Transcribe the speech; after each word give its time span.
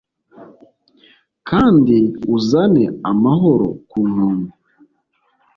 Kandi 1.49 1.97
uzane 2.35 2.83
amahoro 3.11 3.67
ku 3.89 3.99
nkombe 4.09 4.51